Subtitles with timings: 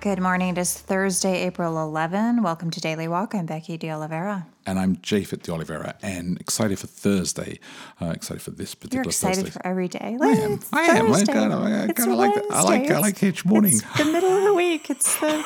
[0.00, 0.50] Good morning.
[0.56, 2.42] It is Thursday, April 11.
[2.42, 3.34] Welcome to Daily Walk.
[3.34, 4.46] I'm Becky De Oliveira.
[4.64, 7.60] And I'm Japhet De Oliveira, and excited for Thursday.
[8.00, 9.50] Uh, excited for this particular You're excited Thursday.
[9.50, 10.16] for every day.
[10.20, 10.60] I am.
[10.72, 11.12] I am.
[11.12, 12.34] I kind of, I kind of like.
[12.34, 12.46] that.
[12.50, 12.90] I like.
[12.90, 13.74] I like each morning.
[13.74, 14.88] It's the middle of the week.
[14.88, 15.44] It's the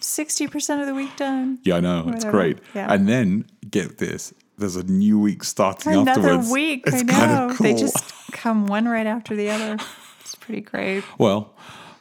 [0.00, 1.58] 60% of the week done.
[1.64, 2.04] Yeah, I know.
[2.14, 2.58] It's great.
[2.74, 2.92] Yeah.
[2.92, 4.32] And then get this.
[4.56, 6.50] There's a new week starting Another afterwards.
[6.50, 6.84] week.
[6.86, 7.48] It's I kind know.
[7.50, 7.64] of cool.
[7.64, 9.78] They just come one right after the other.
[10.20, 11.02] It's pretty great.
[11.18, 11.54] Well,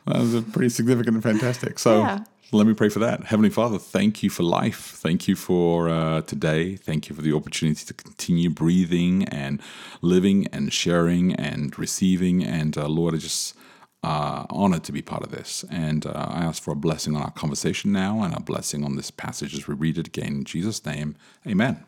[0.06, 1.80] that was a pretty significant and fantastic.
[1.80, 2.20] So Yeah.
[2.52, 3.26] let me pray for that.
[3.26, 4.92] Heavenly Father, thank you for life.
[4.98, 6.76] Thank you for uh, today.
[6.76, 9.62] Thank you for the opportunity to continue breathing and
[10.02, 12.44] living and sharing and receiving.
[12.44, 13.56] And uh, Lord, I just
[14.04, 15.64] uh, honored to be part of this.
[15.72, 18.98] And uh, I ask for a blessing on our conversation now and a blessing on
[18.98, 20.28] this passage as we read it again.
[20.28, 21.16] In Jesus' name,
[21.48, 21.86] amen.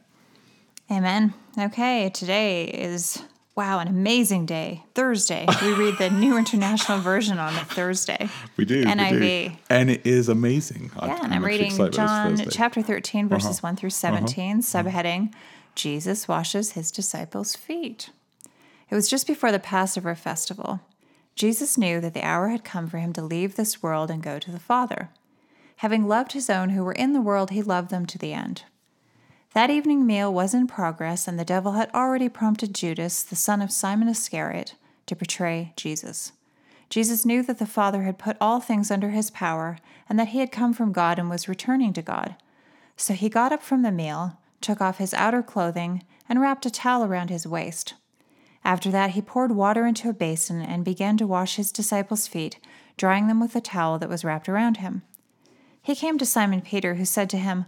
[0.90, 1.34] Amen.
[1.58, 3.22] Okay, today is,
[3.56, 4.84] wow, an amazing day.
[4.94, 5.46] Thursday.
[5.62, 8.30] We read the New International Version on a Thursday.
[8.58, 8.80] We do.
[8.80, 8.90] we do.
[8.90, 9.58] NIV.
[9.70, 10.92] And it is amazing.
[11.02, 13.68] Yeah, and I'm reading John chapter 13, verses Uh-huh.
[13.70, 15.34] 1 through 17, subheading
[15.76, 18.10] Jesus washes his disciples' feet.
[18.90, 20.82] It was just before the Passover festival.
[21.36, 24.40] Jesus knew that the hour had come for him to leave this world and go
[24.40, 25.10] to the Father.
[25.78, 28.64] Having loved his own who were in the world, he loved them to the end.
[29.56, 33.62] That evening meal was in progress, and the devil had already prompted Judas, the son
[33.62, 34.76] of Simon Iscariot,
[35.06, 36.34] to betray Jesus.
[36.90, 39.78] Jesus knew that the Father had put all things under his power,
[40.10, 42.36] and that he had come from God and was returning to God.
[42.98, 46.70] So he got up from the meal, took off his outer clothing, and wrapped a
[46.70, 47.94] towel around his waist.
[48.66, 52.60] After that, he poured water into a basin and began to wash his disciples' feet,
[52.98, 55.04] drying them with the towel that was wrapped around him.
[55.82, 57.68] He came to Simon Peter, who said to him,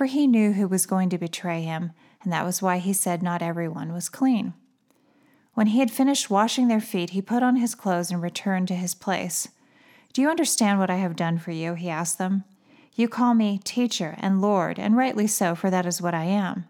[0.00, 3.22] For he knew who was going to betray him, and that was why he said
[3.22, 4.54] not everyone was clean.
[5.52, 8.74] When he had finished washing their feet, he put on his clothes and returned to
[8.74, 9.48] his place.
[10.14, 11.74] Do you understand what I have done for you?
[11.74, 12.44] He asked them.
[12.94, 16.64] You call me teacher and Lord, and rightly so, for that is what I am.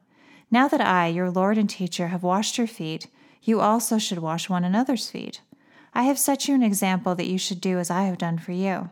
[0.50, 3.06] Now that I, your Lord and teacher, have washed your feet,
[3.44, 5.40] you also should wash one another's feet.
[5.94, 8.50] I have set you an example that you should do as I have done for
[8.50, 8.90] you.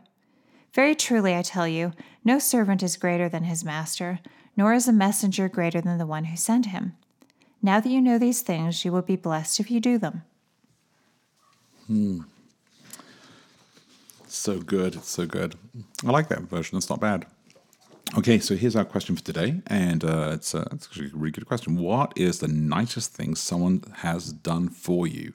[0.79, 1.93] Very truly, I tell you,
[2.25, 4.21] no servant is greater than his master,
[4.57, 6.93] nor is a messenger greater than the one who sent him.
[7.61, 10.23] Now that you know these things, you will be blessed if you do them.
[11.89, 12.21] Hmm.
[14.29, 14.95] So good.
[14.95, 15.57] It's so good.
[16.07, 16.79] I like that version.
[16.79, 17.27] It's not bad.
[18.17, 21.33] Okay, so here's our question for today, and uh, it's, uh, it's actually a really
[21.33, 21.77] good question.
[21.77, 25.33] What is the nicest thing someone has done for you?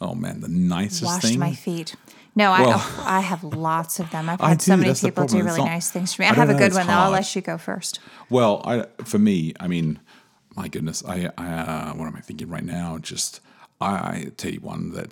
[0.00, 1.38] Oh man, the nicest Washed thing.
[1.38, 1.94] my feet.
[2.34, 4.28] No, Well- I, I have lots of them.
[4.28, 6.28] I've had so many people do really not- nice things for me.
[6.28, 6.92] I I, have a good one, though.
[6.92, 7.98] I'll let you go first.
[8.30, 9.98] Well, I for me, I mean,
[10.56, 12.98] my goodness, I, I uh, what am I thinking right now?
[12.98, 13.40] Just
[13.80, 15.10] I, I tell you one that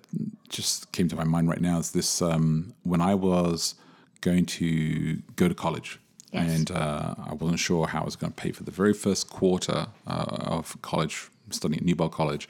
[0.48, 3.74] just came to my mind right now is this: um, when I was
[4.20, 5.98] going to go to college,
[6.32, 6.50] Yes.
[6.56, 9.28] and uh, I wasn't sure how I was going to pay for the very first
[9.28, 10.24] quarter uh,
[10.56, 12.48] of college, studying at Newbold College,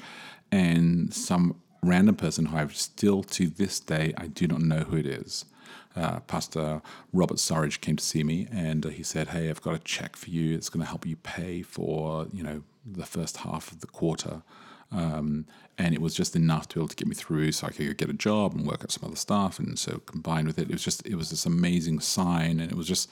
[0.53, 4.97] and some random person who I've still to this day I do not know who
[4.97, 5.45] it is
[5.99, 6.81] uh, Pastor
[7.13, 10.17] Robert Surridge came to see me, and uh, he said, "Hey, I've got a check
[10.17, 10.55] for you.
[10.55, 14.43] It's going to help you pay for you know the first half of the quarter."
[14.91, 15.47] Um,
[15.77, 17.99] and it was just enough to be able to get me through, so I could
[17.99, 19.59] get a job and work out some other stuff.
[19.59, 22.77] And so combined with it, it was just it was this amazing sign, and it
[22.77, 23.11] was just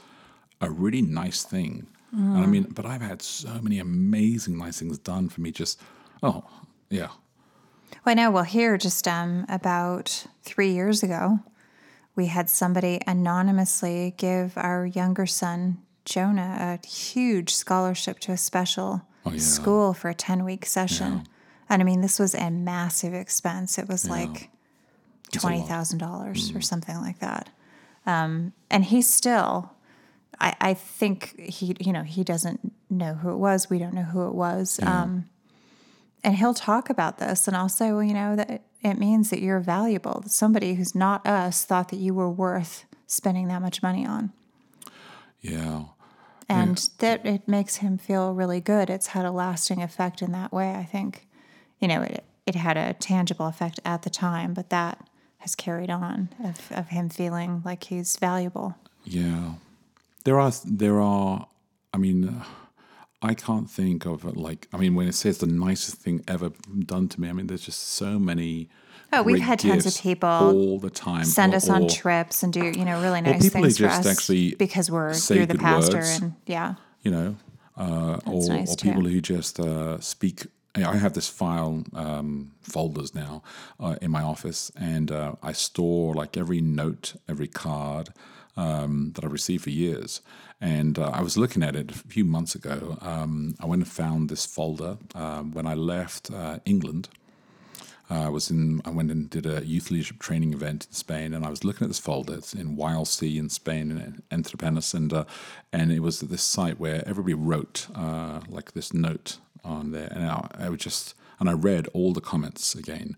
[0.61, 1.87] a really nice thing.
[2.13, 5.51] And I mean, but I've had so many amazing nice things done for me.
[5.51, 5.81] Just
[6.23, 6.45] oh
[6.89, 7.09] yeah,
[7.93, 8.31] Well, I know.
[8.31, 11.41] Well, here, just um, about three years ago,
[12.15, 19.03] we had somebody anonymously give our younger son, Jonah, a huge scholarship to a special
[19.25, 19.39] Oh, yeah.
[19.41, 21.27] school for a 10 week session.
[21.69, 23.77] And I mean, this was a massive expense.
[23.77, 24.51] It was like
[25.43, 25.53] a lot.
[25.67, 27.49] $20,000 or something like that.
[28.07, 29.73] Um, and he still
[30.41, 33.71] I, I think he, you know, he doesn't know who it was.
[33.71, 34.79] We don't know who it was.
[34.83, 35.27] Um,
[36.27, 40.21] and he'll talk about this and also, you know, that it means that you're valuable.
[40.23, 44.33] That somebody who's not us thought that you were worth spending that much money on.
[45.41, 45.85] Yeah.
[46.49, 48.91] And that it makes him feel really good.
[48.91, 51.29] It's had a lasting effect in that way, I think.
[51.79, 55.09] You know, it, it had a tangible effect at the time, but that
[55.39, 58.75] has carried on of, of him feeling like he's valuable.
[59.05, 59.55] Yeah,
[60.25, 61.47] there are there are.
[61.95, 62.45] I mean, uh,
[63.23, 64.69] I can't think of like.
[64.73, 67.65] I mean, when it says the nicest thing ever done to me, I mean, there's
[67.65, 68.69] just so many.
[69.13, 71.25] Oh, we've had tons of people all the time.
[71.25, 74.07] Send or- us on or- trips and do, you know, really nice things for us
[74.07, 76.21] actually because we're you're the pastor words.
[76.21, 76.75] and yeah.
[77.03, 77.37] you know,
[77.77, 80.47] uh, or, nice or people who just uh, speak.
[80.85, 83.43] I have this file um, folders now
[83.81, 88.11] uh, in my office, and uh, I store like every note, every card
[88.57, 90.21] um, that I've received for years.
[90.61, 92.99] And uh, I was looking at it a few months ago.
[93.01, 97.09] Um, I went and found this folder um, when I left uh, England.
[98.09, 98.81] Uh, I was in.
[98.85, 101.87] I went and did a youth leadership training event in Spain, and I was looking
[101.87, 102.35] at this folder.
[102.35, 105.25] It's in YLC in Spain, in Entrepenas, and uh,
[105.73, 107.89] and it was this site where everybody wrote
[108.49, 112.75] like this note on there, and I, I just and I read all the comments
[112.75, 113.17] again,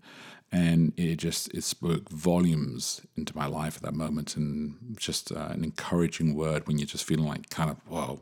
[0.51, 5.49] and it just it spoke volumes into my life at that moment, and just uh,
[5.51, 8.21] an encouraging word when you're just feeling like kind of whoa.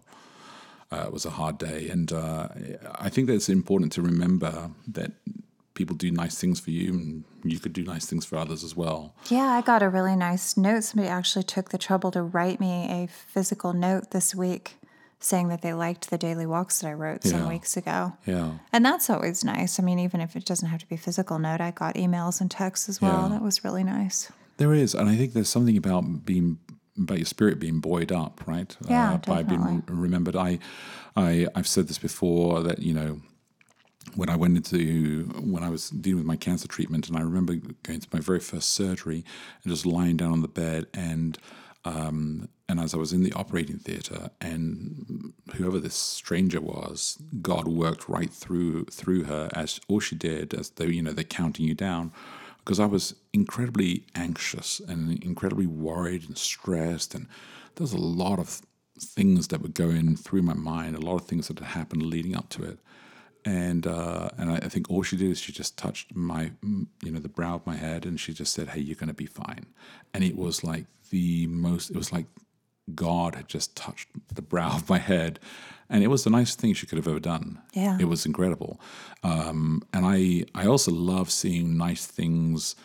[0.90, 2.48] Uh, it was a hard day, and uh,
[2.96, 5.12] I think that it's important to remember that
[5.74, 8.74] people do nice things for you, and you could do nice things for others as
[8.74, 9.14] well.
[9.30, 10.86] Yeah, I got a really nice note.
[10.86, 14.78] Somebody actually took the trouble to write me a physical note this week
[15.20, 17.50] saying that they liked the daily walks that I wrote some Yeah.
[17.50, 18.14] weeks ago.
[18.26, 19.80] Yeah, And that's always nice.
[19.80, 22.40] I mean, even if it doesn't have to be a physical note, I got emails
[22.40, 23.24] and texts as well.
[23.24, 23.30] Yeah.
[23.30, 24.32] That was really nice.
[24.58, 26.58] there is, and I think there's something about being
[27.00, 28.76] about your spirit being buoyed up, right?
[28.90, 29.96] Yeah, uh, by being definitely.
[29.96, 30.36] remembered.
[30.36, 30.58] I,
[31.16, 33.22] I, I've said this before that you know
[34.16, 37.56] when I went into when I was dealing with my cancer treatment, and I remember
[37.84, 39.24] going to my very first surgery
[39.64, 41.38] and just lying down on the bed, and
[41.88, 47.68] um, and as I was in the operating theater, and whoever this stranger was, God
[47.68, 51.66] worked right through through her as all she did, as though you know they're counting
[51.66, 52.12] you down,
[52.60, 57.28] because I was incredibly anxious and incredibly worried and stressed, and
[57.76, 58.62] there was a lot of
[59.00, 62.36] things that were going through my mind, a lot of things that had happened leading
[62.36, 62.80] up to it
[63.48, 67.12] and uh, and I, I think all she did is she just touched my you
[67.12, 69.26] know the brow of my head and she just said hey you're going to be
[69.26, 69.66] fine.
[70.14, 72.26] And it was like the most it was like
[72.94, 75.40] God had just touched the brow of my head.
[75.90, 77.62] And it was the nicest thing she could have ever done.
[77.74, 77.98] Yeah.
[77.98, 78.82] it was incredible.
[79.24, 82.76] Um, and I I also love seeing nice things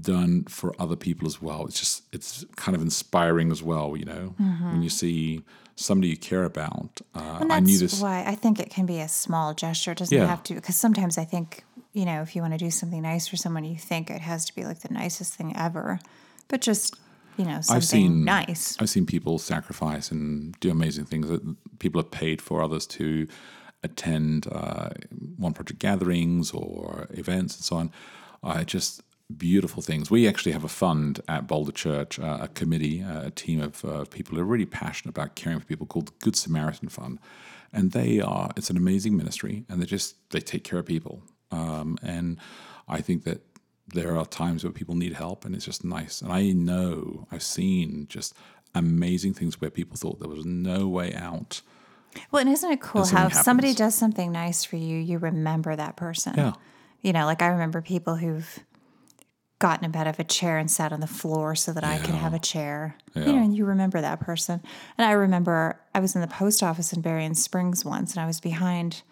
[0.00, 1.66] done for other people as well.
[1.66, 4.34] It's just it's kind of inspiring as well you know?
[4.38, 5.42] When you see
[5.76, 7.38] somebody you care about uh.
[7.40, 9.92] And I that's knew this why I think it can be a small gesture.
[9.92, 10.26] It doesn't Yeah.
[10.26, 13.26] have to, because sometimes I think, you know, if you want to do something nice
[13.26, 16.00] for someone, you think it has to be like the nicest thing ever.
[16.48, 16.96] But just,
[17.36, 18.76] you know, something I've seen nice.
[18.80, 21.28] I've seen people sacrifice and do amazing things.
[21.28, 21.42] That
[21.78, 23.26] people have paid for others to
[23.82, 24.90] attend uh,
[25.36, 27.90] one project gatherings or events and so on.
[28.42, 29.02] I just
[29.34, 30.10] beautiful things.
[30.10, 33.84] We actually have a fund at Boulder Church, uh, a committee, uh, a team of
[33.84, 37.18] uh, people who are really passionate about caring for people called the Good Samaritan Fund,
[37.72, 38.50] and they are.
[38.56, 41.22] It's an amazing ministry, and they just they take care of people.
[41.50, 42.38] Um, and
[42.88, 43.42] I think that
[43.86, 46.22] there are times where people need help and it's just nice.
[46.22, 48.34] And I know I've seen just
[48.74, 51.60] amazing things where people thought there was no way out.
[52.30, 55.96] Well, and isn't it cool how somebody does something nice for you, you remember that
[55.96, 56.34] person?
[56.36, 56.52] Yeah.
[57.02, 58.64] You know, like I remember people who've
[59.60, 62.14] gotten up out of a chair and sat on the floor so that I could
[62.14, 62.96] have a chair.
[63.14, 64.60] You know, and you remember that person.
[64.98, 68.26] And I remember I was in the post office in Berrien Springs once and I
[68.26, 69.02] was behind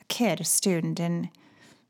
[0.00, 1.28] a kid, a student, and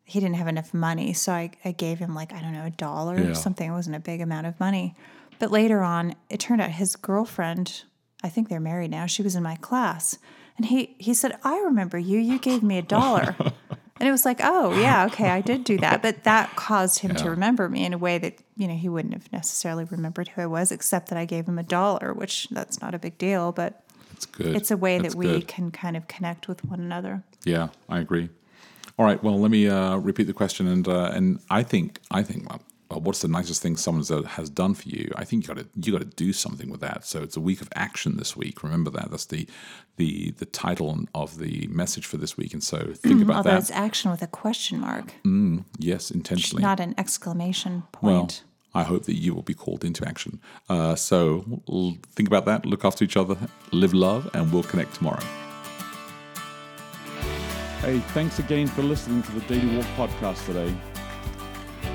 [0.05, 1.13] he didn't have enough money.
[1.13, 3.31] So I, I gave him like, I don't know, a dollar Yeah.
[3.31, 3.71] or something.
[3.71, 4.95] It wasn't a big amount of money.
[5.39, 7.85] But later on, it turned out his girlfriend,
[8.25, 10.19] I think they're married now, she was in my class.
[10.57, 12.19] And he, he said, I remember you.
[12.19, 13.37] You gave me a dollar.
[14.01, 16.01] and it was like, oh, yeah, okay, I did do that.
[16.07, 19.15] But that caused him to remember me in a way that, you know, he wouldn't
[19.15, 22.81] have necessarily remembered who I was, except that I gave him a dollar, which that's
[22.81, 23.53] not a big deal.
[23.53, 24.57] But It's good.
[24.57, 25.49] it's a way That's that we good.
[25.49, 27.23] can kind of connect with one another.
[27.45, 28.31] Yeah, I agree.
[28.99, 29.23] All right.
[29.23, 32.61] Well, let me uh, repeat the question, and uh, and I think I think well,
[33.05, 35.11] what's the nicest thing someone has- has done for you?
[35.17, 37.05] I think you got to you got to do something with that.
[37.05, 38.63] So it's a week of action this week.
[38.63, 39.11] Remember that.
[39.11, 39.47] That's the
[39.97, 42.53] the the title of the message for this week.
[42.55, 43.61] And so think about Although that.
[43.61, 45.15] it's action with a question mark,
[45.79, 46.63] Yes, intentionally.
[46.63, 48.05] not an exclamation point.
[48.13, 48.45] Well, point.
[48.73, 50.41] I hope that you will be called into action.
[50.69, 53.37] Uh, so l- think about that, look after each other,
[53.73, 55.23] live love, and we'll connect tomorrow.
[57.81, 60.73] Hey, thanks again for listening to the Daily Walk podcast today.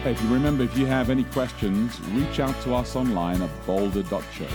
[0.06, 3.50] Hey, if you remember, if you have any questions, reach out to us online at
[3.66, 4.50] boulder.church.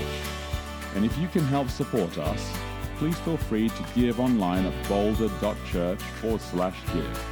[0.95, 2.57] And if you can help support us,
[2.99, 7.25] please feel free to give online at boulder.church forward slash give.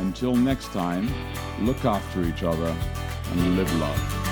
[0.00, 1.08] Until next time,
[1.60, 2.76] look after each other
[3.30, 4.29] and live love.